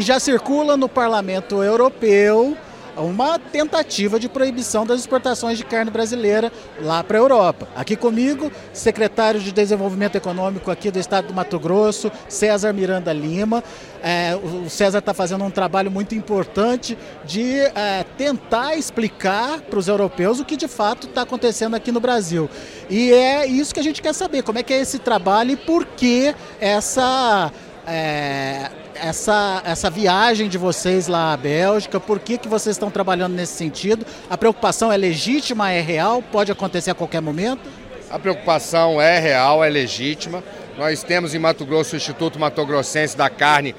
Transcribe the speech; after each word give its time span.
e 0.00 0.02
já 0.02 0.18
circula 0.18 0.78
no 0.78 0.88
Parlamento 0.88 1.62
Europeu 1.62 2.56
uma 2.96 3.38
tentativa 3.38 4.18
de 4.18 4.30
proibição 4.30 4.86
das 4.86 5.00
exportações 5.00 5.58
de 5.58 5.64
carne 5.64 5.90
brasileira 5.90 6.50
lá 6.80 7.04
para 7.04 7.18
a 7.18 7.20
Europa. 7.20 7.68
Aqui 7.76 7.96
comigo, 7.96 8.50
secretário 8.72 9.38
de 9.38 9.52
Desenvolvimento 9.52 10.16
Econômico 10.16 10.70
aqui 10.70 10.90
do 10.90 10.98
estado 10.98 11.28
do 11.28 11.34
Mato 11.34 11.58
Grosso, 11.58 12.10
César 12.28 12.72
Miranda 12.72 13.12
Lima. 13.12 13.62
É, 14.02 14.34
o 14.36 14.70
César 14.70 14.98
está 15.00 15.12
fazendo 15.12 15.44
um 15.44 15.50
trabalho 15.50 15.90
muito 15.90 16.14
importante 16.14 16.96
de 17.24 17.58
é, 17.58 18.04
tentar 18.16 18.76
explicar 18.76 19.60
para 19.60 19.78
os 19.78 19.86
europeus 19.86 20.40
o 20.40 20.46
que 20.46 20.56
de 20.56 20.66
fato 20.66 21.08
está 21.08 21.22
acontecendo 21.22 21.76
aqui 21.76 21.92
no 21.92 22.00
Brasil. 22.00 22.48
E 22.88 23.12
é 23.12 23.46
isso 23.46 23.74
que 23.74 23.80
a 23.80 23.84
gente 23.84 24.00
quer 24.00 24.14
saber, 24.14 24.42
como 24.42 24.58
é 24.58 24.62
que 24.62 24.72
é 24.72 24.80
esse 24.80 24.98
trabalho 24.98 25.52
e 25.52 25.56
por 25.56 25.84
que 25.84 26.34
essa 26.58 27.52
é, 27.86 28.70
essa, 28.94 29.62
essa 29.64 29.90
viagem 29.90 30.48
de 30.48 30.58
vocês 30.58 31.06
lá 31.06 31.32
à 31.32 31.36
Bélgica, 31.36 31.98
por 32.00 32.18
que, 32.18 32.38
que 32.38 32.48
vocês 32.48 32.76
estão 32.76 32.90
trabalhando 32.90 33.34
nesse 33.34 33.54
sentido? 33.54 34.06
A 34.28 34.36
preocupação 34.36 34.92
é 34.92 34.96
legítima, 34.96 35.70
é 35.70 35.80
real, 35.80 36.22
pode 36.22 36.52
acontecer 36.52 36.90
a 36.90 36.94
qualquer 36.94 37.20
momento? 37.20 37.68
A 38.10 38.18
preocupação 38.18 39.00
é 39.00 39.18
real, 39.18 39.62
é 39.62 39.68
legítima. 39.68 40.42
Nós 40.76 41.02
temos 41.02 41.34
em 41.34 41.38
Mato 41.38 41.64
Grosso 41.64 41.94
o 41.94 41.96
Instituto 41.96 42.38
Mato 42.38 42.64
Grossense 42.64 43.16
da 43.16 43.30
Carne, 43.30 43.74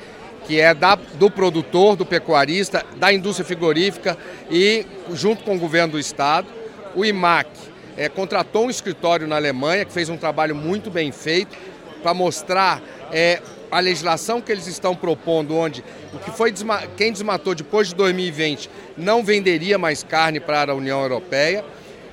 que 0.46 0.60
é 0.60 0.74
da, 0.74 0.96
do 0.96 1.30
produtor, 1.30 1.96
do 1.96 2.06
pecuarista, 2.06 2.86
da 2.98 3.12
indústria 3.12 3.46
frigorífica 3.46 4.18
e 4.50 4.86
junto 5.14 5.44
com 5.44 5.56
o 5.56 5.60
governo 5.60 5.94
do 5.94 6.00
estado. 6.00 6.48
O 6.96 7.06
IMAC 7.06 7.50
é, 7.98 8.10
contratou 8.10 8.66
um 8.66 8.70
escritório 8.70 9.28
na 9.28 9.36
Alemanha 9.36 9.86
que 9.86 9.92
fez 9.92 10.10
um 10.10 10.18
trabalho 10.18 10.56
muito 10.56 10.90
bem 10.90 11.12
feito 11.12 11.58
para 12.02 12.14
mostrar 12.14 12.82
é, 13.12 13.42
a 13.72 13.80
legislação 13.80 14.42
que 14.42 14.52
eles 14.52 14.68
estão 14.68 14.94
propondo, 14.94 15.56
onde 15.56 15.84
o 16.14 16.20
que 16.20 16.30
foi 16.30 16.52
desma 16.52 16.84
quem 16.98 17.12
desmatou 17.12 17.56
depois 17.56 17.88
de 17.88 17.96
2020 17.96 18.70
não 18.98 19.24
venderia 19.24 19.78
mais 19.78 20.04
carne 20.04 20.40
para 20.40 20.74
a 20.74 20.76
União 20.76 21.02
Europeia. 21.02 21.64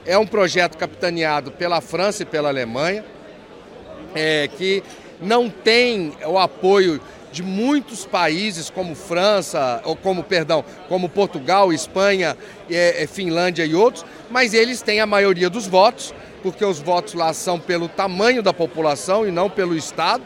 É 0.06 0.16
um 0.16 0.26
projeto 0.26 0.78
capitaneado 0.78 1.50
pela 1.50 1.80
França 1.80 2.22
e 2.22 2.26
pela 2.26 2.48
Alemanha, 2.48 3.04
é, 4.14 4.48
que 4.56 4.82
não 5.20 5.50
tem 5.50 6.12
o 6.24 6.38
apoio 6.38 7.00
de 7.32 7.42
muitos 7.42 8.06
países 8.06 8.70
como 8.70 8.94
França, 8.94 9.82
ou 9.84 9.94
como, 9.94 10.22
perdão, 10.22 10.64
como 10.88 11.08
Portugal, 11.08 11.72
Espanha, 11.72 12.36
é, 12.70 13.02
é, 13.02 13.06
Finlândia 13.06 13.66
e 13.66 13.74
outros, 13.74 14.04
mas 14.30 14.54
eles 14.54 14.80
têm 14.80 15.00
a 15.00 15.06
maioria 15.06 15.50
dos 15.50 15.66
votos, 15.66 16.14
porque 16.42 16.64
os 16.64 16.78
votos 16.78 17.12
lá 17.14 17.34
são 17.34 17.58
pelo 17.58 17.88
tamanho 17.88 18.42
da 18.42 18.54
população 18.54 19.26
e 19.26 19.30
não 19.30 19.50
pelo 19.50 19.76
Estado 19.76 20.22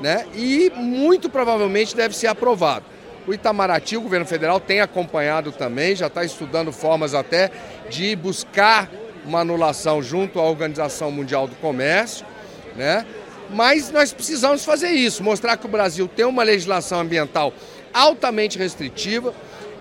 né? 0.00 0.26
e 0.34 0.70
muito 0.74 1.28
provavelmente 1.28 1.94
deve 1.96 2.14
ser 2.16 2.26
aprovado. 2.28 2.84
O 3.26 3.34
Itamaraty, 3.34 3.96
o 3.96 4.00
governo 4.00 4.24
federal, 4.24 4.58
tem 4.58 4.80
acompanhado 4.80 5.52
também, 5.52 5.94
já 5.94 6.06
está 6.06 6.24
estudando 6.24 6.72
formas 6.72 7.14
até 7.14 7.50
de 7.90 8.16
buscar 8.16 8.90
uma 9.24 9.40
anulação 9.40 10.02
junto 10.02 10.40
à 10.40 10.42
Organização 10.42 11.10
Mundial 11.10 11.46
do 11.46 11.54
Comércio, 11.56 12.24
né? 12.74 13.04
Mas 13.50 13.90
nós 13.90 14.12
precisamos 14.12 14.64
fazer 14.64 14.90
isso, 14.90 15.22
mostrar 15.22 15.56
que 15.56 15.66
o 15.66 15.68
Brasil 15.68 16.08
tem 16.08 16.24
uma 16.24 16.42
legislação 16.42 17.00
ambiental 17.00 17.52
altamente 17.92 18.58
restritiva, 18.58 19.34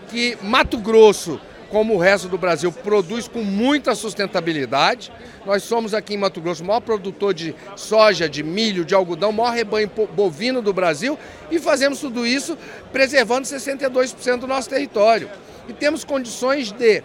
que 0.09 0.38
Mato 0.42 0.78
Grosso 0.78 1.40
como 1.70 1.96
o 1.96 1.98
resto 1.98 2.28
do 2.28 2.38
Brasil, 2.38 2.72
produz 2.72 3.28
com 3.28 3.44
muita 3.44 3.94
sustentabilidade. 3.96 5.12
Nós 5.46 5.64
somos 5.64 5.94
aqui 5.94 6.14
em 6.14 6.18
Mato 6.18 6.42
Grosso 6.42 6.64
o 6.64 6.66
maior 6.66 6.80
produtor 6.80 7.34
de 7.34 7.56
soja, 7.76 8.30
de 8.30 8.44
milho, 8.44 8.86
de 8.86 8.96
algodão, 8.96 9.30
o 9.30 9.34
maior 9.34 9.54
rebanho 9.54 9.90
bovino 10.14 10.62
do 10.62 10.74
Brasil 10.74 11.18
e 11.52 11.59
fazemos 11.59 12.00
tudo 12.00 12.26
isso 12.26 12.58
preservando 12.92 13.48
62% 13.48 14.38
do 14.38 14.48
nosso 14.48 14.70
território. 14.70 15.30
E 15.68 15.74
temos 15.74 16.03
condições 16.03 16.72
de 16.72 17.03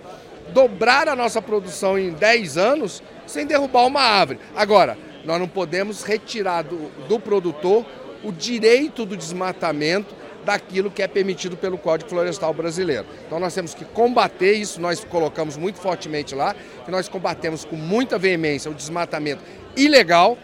dobrar 0.53 1.09
a 1.09 1.17
nossa 1.17 1.41
produção 1.41 1.99
em 1.99 2.11
10 2.11 2.57
anos 2.57 3.03
sem 3.27 3.47
derrubar 3.47 3.87
uma 3.87 4.01
árvore. 4.01 4.39
Agora, 4.55 4.97
nós 5.25 5.39
não 5.39 5.49
podemos 5.49 6.03
retirar 6.03 6.63
do, 6.63 6.91
do 7.09 7.19
produtor 7.19 7.85
o 8.23 8.31
direito 8.31 9.05
do 9.05 9.17
desmatamento 9.17 10.22
daquilo 10.45 10.91
que 10.91 11.03
é 11.03 11.09
permitido 11.09 11.57
pelo 11.57 11.79
Código 11.79 12.11
Florestal 12.11 12.53
Brasileiro. 12.53 13.07
Então 13.27 13.39
nós 13.39 13.55
temos 13.55 13.75
que 13.75 13.85
combater 13.85 14.53
isso, 14.53 14.81
nós 14.81 15.05
colocamos 15.05 15.57
muito 15.57 15.79
fortemente 15.79 16.35
lá, 16.35 16.55
que 16.85 16.91
nós 16.91 17.09
combatemos 17.09 17.65
com 17.65 17.77
muita 17.77 18.19
veemência 18.19 18.71
o 18.71 18.75
desmatamento 18.75 19.43
ilegal 19.77 20.37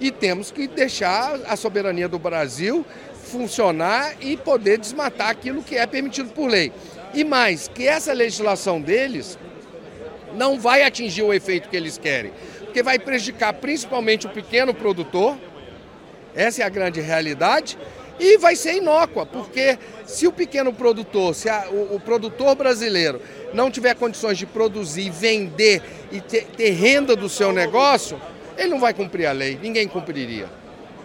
e 0.00 0.10
temos 0.10 0.50
que 0.50 0.66
deixar 0.66 1.40
a 1.46 1.56
soberania 1.56 2.08
do 2.08 2.18
Brasil 2.18 2.84
funcionar 3.14 4.14
e 4.20 4.36
poder 4.36 4.78
desmatar 4.78 5.30
aquilo 5.30 5.62
que 5.62 5.76
é 5.76 5.86
permitido 5.86 6.30
por 6.30 6.48
lei. 6.48 6.72
E 7.14 7.24
mais, 7.24 7.68
que 7.68 7.86
essa 7.86 8.12
legislação 8.12 8.80
deles 8.80 9.38
não 10.34 10.60
vai 10.60 10.82
atingir 10.82 11.22
o 11.22 11.32
efeito 11.32 11.68
que 11.68 11.76
eles 11.76 11.96
querem, 11.96 12.32
porque 12.60 12.82
vai 12.82 12.98
prejudicar 12.98 13.54
principalmente 13.54 14.26
o 14.26 14.30
pequeno 14.30 14.74
produtor, 14.74 15.36
essa 16.34 16.62
é 16.62 16.64
a 16.66 16.68
grande 16.68 17.00
realidade, 17.00 17.78
e 18.18 18.38
vai 18.38 18.56
ser 18.56 18.76
inócua, 18.76 19.26
porque 19.26 19.78
se 20.06 20.26
o 20.26 20.32
pequeno 20.32 20.72
produtor, 20.72 21.34
se 21.34 21.48
a, 21.48 21.68
o, 21.70 21.96
o, 21.96 22.00
produtor 22.00 22.54
brasileiro 22.54 23.20
não 23.52 23.70
tiver 23.70 23.94
condições 23.94 24.38
de 24.38 24.46
produzir, 24.46 25.10
vender 25.10 25.82
e 26.10 26.20
ter, 26.20 26.46
ter 26.46 26.70
renda 26.70 27.14
do 27.14 27.28
seu 27.28 27.52
negócio, 27.52 28.20
ele 28.56 28.70
não 28.70 28.80
vai 28.80 28.94
cumprir 28.94 29.26
a 29.26 29.32
lei, 29.32 29.58
ninguém 29.62 29.86
cumpriria. 29.86 30.48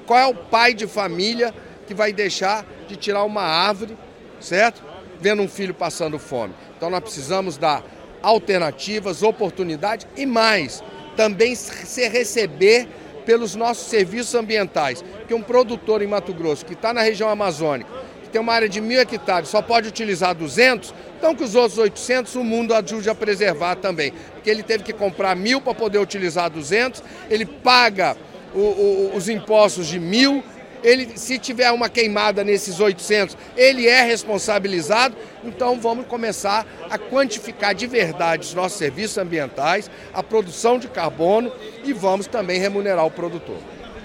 Qual 0.05 0.17
é 0.17 0.25
o 0.25 0.35
pai 0.35 0.73
de 0.73 0.87
família 0.87 1.53
que 1.85 1.93
vai 1.93 2.13
deixar 2.13 2.65
de 2.87 2.95
tirar 2.95 3.23
uma 3.23 3.43
árvore, 3.43 3.97
certo? 4.39 4.81
Vendo 5.19 5.41
um 5.41 5.47
filho 5.47 5.73
passando 5.73 6.17
fome. 6.17 6.53
Então 6.77 6.89
nós 6.89 7.01
precisamos 7.01 7.57
dar 7.57 7.83
alternativas, 8.21 9.23
oportunidades 9.23 10.07
e 10.15 10.25
mais, 10.25 10.83
também 11.15 11.55
se 11.55 12.07
receber 12.07 12.87
pelos 13.25 13.55
nossos 13.55 13.87
serviços 13.87 14.35
ambientais. 14.35 15.03
Que 15.27 15.33
um 15.33 15.41
produtor 15.41 16.01
em 16.01 16.07
Mato 16.07 16.33
Grosso, 16.33 16.65
que 16.65 16.73
está 16.73 16.93
na 16.93 17.01
região 17.01 17.29
amazônica, 17.29 17.89
que 18.23 18.29
tem 18.29 18.41
uma 18.41 18.53
área 18.53 18.69
de 18.69 18.79
mil 18.79 18.99
hectares, 18.99 19.49
só 19.49 19.61
pode 19.61 19.87
utilizar 19.87 20.35
200, 20.35 20.93
então 21.17 21.35
que 21.35 21.43
os 21.43 21.55
outros 21.55 21.77
800 21.77 22.35
o 22.35 22.43
mundo 22.43 22.73
ajude 22.73 23.09
a 23.09 23.15
preservar 23.15 23.75
também. 23.75 24.13
Porque 24.33 24.49
ele 24.49 24.63
teve 24.63 24.83
que 24.83 24.93
comprar 24.93 25.35
mil 25.35 25.61
para 25.61 25.73
poder 25.73 25.99
utilizar 25.99 26.49
200, 26.49 27.03
ele 27.29 27.45
paga 27.45 28.17
o, 28.53 28.59
o, 28.59 29.11
os 29.15 29.29
impostos 29.29 29.87
de 29.87 29.99
mil, 29.99 30.43
ele, 30.83 31.17
se 31.17 31.37
tiver 31.37 31.71
uma 31.71 31.89
queimada 31.89 32.43
nesses 32.43 32.79
800, 32.79 33.37
ele 33.55 33.87
é 33.87 34.01
responsabilizado. 34.01 35.15
Então 35.43 35.79
vamos 35.79 36.05
começar 36.07 36.65
a 36.89 36.97
quantificar 36.97 37.73
de 37.73 37.87
verdade 37.87 38.47
os 38.47 38.53
nossos 38.53 38.77
serviços 38.77 39.17
ambientais, 39.17 39.89
a 40.13 40.21
produção 40.21 40.77
de 40.77 40.87
carbono 40.87 41.51
e 41.83 41.93
vamos 41.93 42.27
também 42.27 42.59
remunerar 42.59 43.05
o 43.05 43.11
produtor. 43.11 43.57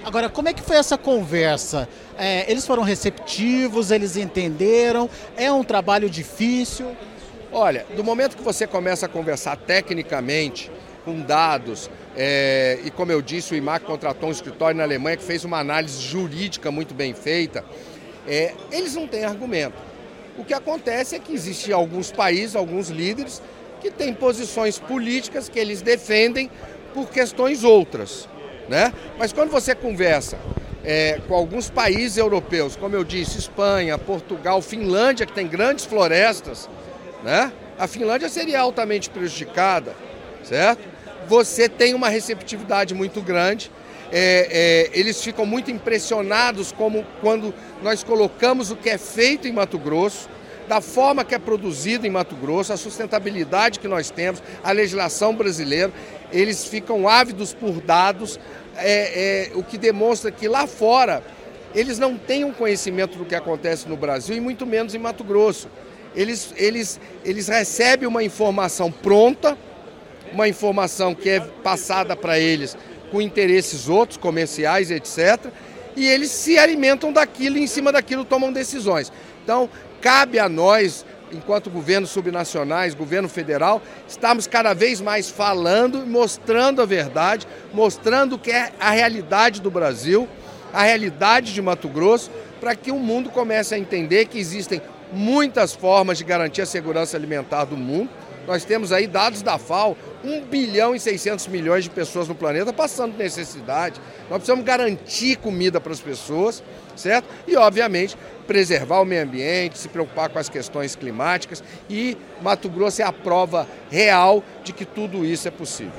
Agora, 0.04 0.28
como 0.28 0.48
é 0.48 0.52
que 0.52 0.62
foi 0.62 0.76
essa 0.76 0.96
conversa? 0.96 1.88
É, 2.16 2.48
eles 2.48 2.64
foram 2.64 2.84
receptivos, 2.84 3.90
eles 3.90 4.16
entenderam? 4.16 5.10
É 5.36 5.50
um 5.50 5.64
trabalho 5.64 6.08
difícil? 6.08 6.96
Olha, 7.52 7.84
do 7.96 8.04
momento 8.04 8.36
que 8.36 8.42
você 8.42 8.66
começa 8.66 9.06
a 9.06 9.08
conversar 9.08 9.56
tecnicamente, 9.56 10.70
com 11.04 11.20
dados, 11.20 11.90
é, 12.16 12.78
e 12.82 12.90
como 12.90 13.12
eu 13.12 13.20
disse, 13.20 13.52
o 13.52 13.56
IMAC 13.56 13.84
contratou 13.84 14.30
um 14.30 14.32
escritório 14.32 14.76
na 14.76 14.84
Alemanha 14.84 15.18
que 15.18 15.22
fez 15.22 15.44
uma 15.44 15.58
análise 15.58 16.00
jurídica 16.00 16.70
muito 16.70 16.94
bem 16.94 17.12
feita. 17.12 17.62
É, 18.26 18.54
eles 18.72 18.94
não 18.94 19.06
têm 19.06 19.24
argumento. 19.24 19.74
O 20.38 20.44
que 20.44 20.54
acontece 20.54 21.14
é 21.14 21.18
que 21.18 21.32
existem 21.32 21.74
alguns 21.74 22.10
países, 22.10 22.56
alguns 22.56 22.88
líderes, 22.88 23.42
que 23.80 23.90
têm 23.90 24.14
posições 24.14 24.78
políticas 24.78 25.48
que 25.48 25.58
eles 25.58 25.82
defendem 25.82 26.50
por 26.94 27.10
questões 27.10 27.62
outras. 27.62 28.26
Né? 28.66 28.92
Mas 29.18 29.32
quando 29.32 29.50
você 29.50 29.74
conversa 29.74 30.38
é, 30.82 31.20
com 31.28 31.34
alguns 31.34 31.68
países 31.68 32.16
europeus, 32.16 32.76
como 32.76 32.96
eu 32.96 33.04
disse, 33.04 33.38
Espanha, 33.38 33.98
Portugal, 33.98 34.62
Finlândia, 34.62 35.26
que 35.26 35.32
tem 35.32 35.46
grandes 35.46 35.84
florestas, 35.84 36.68
né? 37.22 37.52
a 37.78 37.86
Finlândia 37.86 38.28
seria 38.30 38.60
altamente 38.60 39.10
prejudicada, 39.10 39.94
certo? 40.42 40.95
Você 41.28 41.68
tem 41.68 41.94
uma 41.94 42.08
receptividade 42.08 42.94
muito 42.94 43.20
grande. 43.20 43.70
É, 44.12 44.90
é, 44.92 44.98
eles 44.98 45.22
ficam 45.22 45.44
muito 45.44 45.70
impressionados 45.70 46.70
como 46.70 47.04
quando 47.20 47.52
nós 47.82 48.04
colocamos 48.04 48.70
o 48.70 48.76
que 48.76 48.88
é 48.88 48.98
feito 48.98 49.48
em 49.48 49.52
Mato 49.52 49.78
Grosso, 49.78 50.28
da 50.68 50.80
forma 50.80 51.24
que 51.24 51.34
é 51.34 51.38
produzido 51.38 52.06
em 52.06 52.10
Mato 52.10 52.36
Grosso, 52.36 52.72
a 52.72 52.76
sustentabilidade 52.76 53.80
que 53.80 53.88
nós 53.88 54.10
temos, 54.10 54.42
a 54.62 54.72
legislação 54.72 55.34
brasileira, 55.34 55.92
eles 56.32 56.64
ficam 56.64 57.08
ávidos 57.08 57.52
por 57.52 57.80
dados, 57.80 58.38
é, 58.76 59.50
é 59.50 59.56
o 59.56 59.62
que 59.62 59.78
demonstra 59.78 60.30
que 60.30 60.48
lá 60.48 60.66
fora 60.66 61.22
eles 61.74 61.98
não 61.98 62.16
têm 62.16 62.44
um 62.44 62.52
conhecimento 62.52 63.18
do 63.18 63.24
que 63.24 63.34
acontece 63.34 63.88
no 63.88 63.96
Brasil 63.96 64.36
e 64.36 64.40
muito 64.40 64.64
menos 64.64 64.94
em 64.94 64.98
Mato 64.98 65.22
Grosso. 65.22 65.68
Eles, 66.14 66.52
eles, 66.56 66.98
eles 67.24 67.48
recebem 67.48 68.08
uma 68.08 68.24
informação 68.24 68.90
pronta, 68.90 69.58
uma 70.32 70.48
informação 70.48 71.14
que 71.14 71.28
é 71.28 71.40
passada 71.40 72.16
para 72.16 72.38
eles 72.38 72.76
com 73.10 73.20
interesses 73.20 73.88
outros, 73.88 74.18
comerciais, 74.18 74.90
etc. 74.90 75.46
e 75.96 76.06
eles 76.06 76.30
se 76.30 76.58
alimentam 76.58 77.12
daquilo 77.12 77.56
e 77.56 77.62
em 77.62 77.66
cima 77.66 77.92
daquilo 77.92 78.24
tomam 78.24 78.52
decisões. 78.52 79.12
Então, 79.42 79.70
cabe 80.00 80.38
a 80.38 80.48
nós, 80.48 81.06
enquanto 81.32 81.70
governos 81.70 82.10
subnacionais, 82.10 82.94
governo 82.94 83.28
federal, 83.28 83.80
estamos 84.08 84.46
cada 84.46 84.74
vez 84.74 85.00
mais 85.00 85.30
falando, 85.30 86.06
mostrando 86.06 86.82
a 86.82 86.84
verdade, 86.84 87.46
mostrando 87.72 88.34
o 88.34 88.38
que 88.38 88.50
é 88.50 88.72
a 88.78 88.90
realidade 88.90 89.60
do 89.60 89.70
Brasil, 89.70 90.28
a 90.72 90.82
realidade 90.82 91.54
de 91.54 91.62
Mato 91.62 91.88
Grosso, 91.88 92.30
para 92.60 92.74
que 92.74 92.90
o 92.90 92.98
mundo 92.98 93.30
comece 93.30 93.74
a 93.74 93.78
entender 93.78 94.26
que 94.26 94.38
existem 94.38 94.82
muitas 95.12 95.72
formas 95.72 96.18
de 96.18 96.24
garantir 96.24 96.62
a 96.62 96.66
segurança 96.66 97.16
alimentar 97.16 97.64
do 97.64 97.76
mundo. 97.76 98.10
Nós 98.46 98.64
temos 98.64 98.92
aí 98.92 99.06
dados 99.06 99.42
da 99.42 99.58
FAO, 99.58 99.96
1 100.26 100.44
bilhão 100.46 100.94
e 100.94 101.00
600 101.00 101.46
milhões 101.46 101.84
de 101.84 101.90
pessoas 101.90 102.26
no 102.26 102.34
planeta 102.34 102.72
passando 102.72 103.16
necessidade. 103.16 104.00
Nós 104.28 104.38
precisamos 104.38 104.64
garantir 104.64 105.36
comida 105.36 105.80
para 105.80 105.92
as 105.92 106.00
pessoas, 106.00 106.62
certo? 106.96 107.28
E, 107.46 107.56
obviamente, 107.56 108.16
preservar 108.46 109.00
o 109.00 109.04
meio 109.04 109.22
ambiente, 109.22 109.78
se 109.78 109.88
preocupar 109.88 110.28
com 110.28 110.38
as 110.38 110.48
questões 110.48 110.96
climáticas 110.96 111.62
e 111.88 112.16
Mato 112.42 112.68
Grosso 112.68 113.02
é 113.02 113.04
a 113.04 113.12
prova 113.12 113.68
real 113.90 114.42
de 114.64 114.72
que 114.72 114.84
tudo 114.84 115.24
isso 115.24 115.46
é 115.46 115.50
possível. 115.50 115.92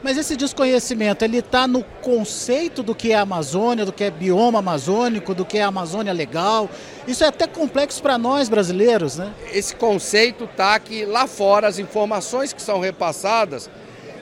Mas 0.00 0.16
esse 0.16 0.36
desconhecimento, 0.36 1.24
ele 1.24 1.38
está 1.38 1.66
no 1.66 1.82
conceito 1.82 2.84
do 2.84 2.94
que 2.94 3.12
é 3.12 3.16
Amazônia, 3.16 3.84
do 3.84 3.92
que 3.92 4.04
é 4.04 4.10
bioma 4.10 4.60
amazônico, 4.60 5.34
do 5.34 5.44
que 5.44 5.58
é 5.58 5.62
a 5.62 5.66
Amazônia 5.66 6.12
legal. 6.12 6.70
Isso 7.06 7.24
é 7.24 7.26
até 7.26 7.48
complexo 7.48 8.00
para 8.00 8.16
nós 8.16 8.48
brasileiros, 8.48 9.16
né? 9.16 9.32
Esse 9.52 9.74
conceito 9.74 10.44
está 10.44 10.78
que 10.78 11.04
lá 11.04 11.26
fora 11.26 11.66
as 11.66 11.80
informações 11.80 12.52
que 12.52 12.62
são 12.62 12.78
repassadas, 12.78 13.67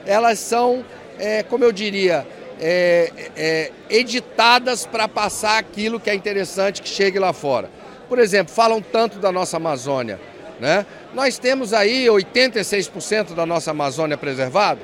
elas 0.06 0.38
são, 0.38 0.84
é, 1.18 1.42
como 1.42 1.64
eu 1.64 1.72
diria, 1.72 2.26
é, 2.60 3.12
é, 3.36 3.72
editadas 3.90 4.86
para 4.86 5.06
passar 5.08 5.58
aquilo 5.58 6.00
que 6.00 6.08
é 6.08 6.14
interessante 6.14 6.80
que 6.80 6.88
chegue 6.88 7.18
lá 7.18 7.32
fora. 7.32 7.68
Por 8.08 8.18
exemplo, 8.18 8.54
falam 8.54 8.80
tanto 8.80 9.18
da 9.18 9.32
nossa 9.32 9.56
Amazônia. 9.56 10.18
Né? 10.60 10.86
Nós 11.12 11.38
temos 11.38 11.72
aí 11.72 12.06
86% 12.06 13.34
da 13.34 13.44
nossa 13.44 13.72
Amazônia 13.72 14.16
preservada, 14.16 14.80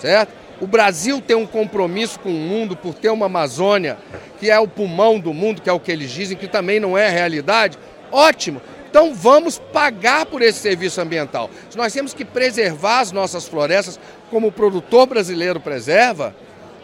certo? 0.00 0.32
O 0.60 0.66
Brasil 0.66 1.20
tem 1.20 1.36
um 1.36 1.46
compromisso 1.46 2.18
com 2.18 2.30
o 2.30 2.32
mundo 2.32 2.76
por 2.76 2.94
ter 2.94 3.10
uma 3.10 3.26
Amazônia 3.26 3.98
que 4.38 4.50
é 4.50 4.58
o 4.58 4.66
pulmão 4.66 5.18
do 5.18 5.32
mundo, 5.32 5.62
que 5.62 5.68
é 5.68 5.72
o 5.72 5.80
que 5.80 5.92
eles 5.92 6.10
dizem, 6.10 6.36
que 6.36 6.48
também 6.48 6.80
não 6.80 6.96
é 6.96 7.08
realidade. 7.08 7.78
Ótimo! 8.10 8.60
Então 8.94 9.12
vamos 9.12 9.58
pagar 9.58 10.24
por 10.24 10.40
esse 10.40 10.60
serviço 10.60 11.00
ambiental. 11.00 11.50
Se 11.68 11.76
nós 11.76 11.92
temos 11.92 12.14
que 12.14 12.24
preservar 12.24 13.00
as 13.00 13.10
nossas 13.10 13.44
florestas 13.44 13.98
como 14.30 14.46
o 14.46 14.52
produtor 14.52 15.08
brasileiro 15.08 15.58
preserva, 15.58 16.32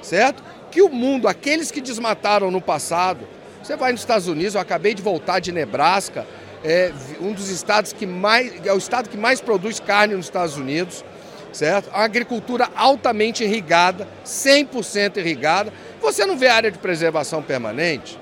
certo? 0.03 0.43
Que 0.73 0.83
o 0.83 0.89
mundo, 0.89 1.29
aqueles 1.29 1.71
que 1.71 1.81
desmataram 1.81 2.51
no 2.51 2.61
passado, 2.61 3.21
você 3.63 3.77
vai 3.77 3.93
nos 3.93 4.01
Estados 4.01 4.27
Unidos, 4.27 4.57
eu 4.57 4.61
acabei 4.61 4.93
de 4.93 5.01
voltar 5.01 5.39
de 5.39 5.53
Nebraska, 5.53 6.27
é 6.65 6.93
um 7.21 7.33
dos 7.33 7.49
estados 7.49 7.93
que 7.93 8.07
mais, 8.07 8.55
é 8.67 8.73
o 8.73 8.79
estado 8.79 9.09
que 9.09 9.17
mais 9.17 9.41
produz 9.41 9.79
carne 9.79 10.17
nos 10.17 10.27
Estados 10.27 10.57
Unidos, 10.57 11.05
certo? 11.53 11.91
A 11.93 12.03
agricultura 12.03 12.69
altamente 12.75 13.45
irrigada, 13.45 14.09
100% 14.27 15.19
irrigada. 15.19 15.73
Você 16.01 16.27
não 16.27 16.37
vê 16.37 16.49
área 16.49 16.73
de 16.73 16.79
preservação 16.81 17.41
permanente? 17.41 18.19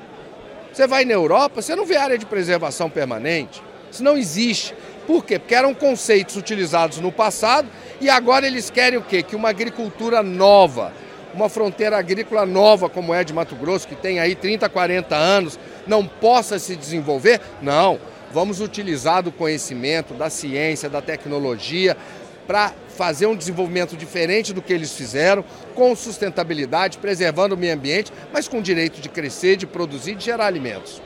Você 0.74 0.86
vai 0.86 1.06
na 1.06 1.14
Europa, 1.14 1.62
você 1.62 1.74
não 1.74 1.86
vê 1.86 1.96
área 1.96 2.18
de 2.18 2.26
preservação 2.26 2.90
permanente. 2.90 3.66
Isso 3.90 4.02
não 4.02 4.16
existe. 4.16 4.74
Por 5.06 5.24
quê? 5.24 5.38
Porque 5.38 5.54
eram 5.54 5.72
conceitos 5.72 6.36
utilizados 6.36 6.98
no 6.98 7.10
passado 7.10 7.68
e 8.00 8.10
agora 8.10 8.46
eles 8.46 8.68
querem 8.68 8.98
o 8.98 9.02
quê? 9.02 9.22
Que 9.22 9.34
uma 9.34 9.48
agricultura 9.48 10.22
nova, 10.22 10.92
uma 11.32 11.48
fronteira 11.48 11.96
agrícola 11.98 12.44
nova 12.44 12.88
como 12.88 13.14
é 13.14 13.24
de 13.24 13.32
Mato 13.32 13.56
Grosso, 13.56 13.88
que 13.88 13.96
tem 13.96 14.20
aí 14.20 14.34
30, 14.34 14.68
40 14.68 15.16
anos, 15.16 15.58
não 15.86 16.06
possa 16.06 16.58
se 16.58 16.76
desenvolver? 16.76 17.40
Não. 17.62 17.98
Vamos 18.32 18.60
utilizar 18.60 19.22
do 19.22 19.32
conhecimento, 19.32 20.12
da 20.12 20.28
ciência, 20.28 20.90
da 20.90 21.00
tecnologia 21.00 21.96
para 22.46 22.72
fazer 22.96 23.26
um 23.26 23.36
desenvolvimento 23.36 23.96
diferente 23.96 24.52
do 24.52 24.62
que 24.62 24.72
eles 24.72 24.92
fizeram, 24.92 25.44
com 25.74 25.94
sustentabilidade, 25.94 26.98
preservando 26.98 27.54
o 27.54 27.58
meio 27.58 27.74
ambiente, 27.74 28.12
mas 28.32 28.48
com 28.48 28.58
o 28.58 28.62
direito 28.62 29.00
de 29.00 29.08
crescer, 29.08 29.56
de 29.56 29.66
produzir 29.66 30.14
de 30.14 30.24
gerar 30.24 30.46
alimentos. 30.46 31.00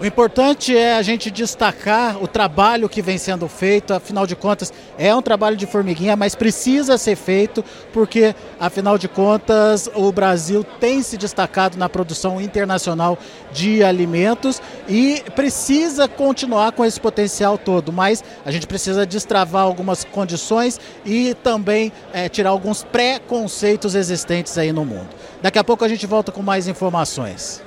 O 0.00 0.06
importante 0.06 0.76
é 0.76 0.94
a 0.94 1.02
gente 1.02 1.28
destacar 1.28 2.22
o 2.22 2.28
trabalho 2.28 2.88
que 2.88 3.02
vem 3.02 3.18
sendo 3.18 3.48
feito, 3.48 3.92
afinal 3.92 4.28
de 4.28 4.36
contas, 4.36 4.72
é 4.96 5.12
um 5.12 5.20
trabalho 5.20 5.56
de 5.56 5.66
formiguinha, 5.66 6.14
mas 6.14 6.36
precisa 6.36 6.96
ser 6.96 7.16
feito, 7.16 7.64
porque, 7.92 8.32
afinal 8.60 8.96
de 8.96 9.08
contas, 9.08 9.90
o 9.96 10.12
Brasil 10.12 10.62
tem 10.78 11.02
se 11.02 11.16
destacado 11.16 11.76
na 11.76 11.88
produção 11.88 12.40
internacional 12.40 13.18
de 13.52 13.82
alimentos 13.82 14.62
e 14.88 15.20
precisa 15.34 16.06
continuar 16.06 16.70
com 16.70 16.84
esse 16.84 17.00
potencial 17.00 17.58
todo, 17.58 17.92
mas 17.92 18.22
a 18.46 18.52
gente 18.52 18.68
precisa 18.68 19.04
destravar 19.04 19.64
algumas 19.64 20.04
condições 20.04 20.78
e 21.04 21.34
também 21.42 21.90
é, 22.12 22.28
tirar 22.28 22.50
alguns 22.50 22.84
preconceitos 22.84 23.96
existentes 23.96 24.56
aí 24.58 24.72
no 24.72 24.84
mundo. 24.84 25.08
Daqui 25.42 25.58
a 25.58 25.64
pouco 25.64 25.84
a 25.84 25.88
gente 25.88 26.06
volta 26.06 26.30
com 26.30 26.40
mais 26.40 26.68
informações. 26.68 27.66